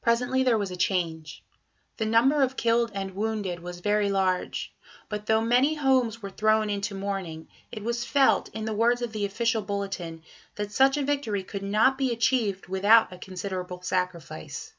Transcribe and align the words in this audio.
Presently 0.00 0.44
there 0.44 0.56
was 0.56 0.70
a 0.70 0.78
change. 0.78 1.44
The 1.98 2.06
number 2.06 2.40
of 2.40 2.56
killed 2.56 2.90
and 2.94 3.14
wounded 3.14 3.60
was 3.60 3.80
very 3.80 4.08
large; 4.10 4.72
but 5.10 5.26
though 5.26 5.42
many 5.42 5.74
homes 5.74 6.22
were 6.22 6.30
thrown 6.30 6.70
into 6.70 6.94
mourning, 6.94 7.48
it 7.70 7.84
was 7.84 8.02
felt, 8.02 8.48
in 8.54 8.64
the 8.64 8.72
words 8.72 9.02
of 9.02 9.12
the 9.12 9.26
official 9.26 9.60
bulletin, 9.60 10.22
that 10.54 10.72
such 10.72 10.96
a 10.96 11.02
victory 11.04 11.42
"could 11.42 11.62
not 11.62 11.98
be 11.98 12.12
achieved 12.14 12.68
without 12.68 13.12
a 13.12 13.18
considerable 13.18 13.82
sacrifice." 13.82 14.72